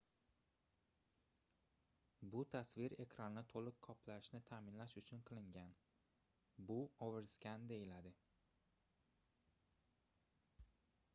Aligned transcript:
bu 2.35 2.39
tasvir 2.53 2.93
ekranni 3.03 3.43
toʻliq 3.51 3.75
qoplashini 3.87 4.41
taʼminlash 4.47 4.95
uchun 5.01 5.21
qilingan 5.29 5.75
bu 6.71 6.77
overskan 7.09 7.67
deyiladi 7.73 8.13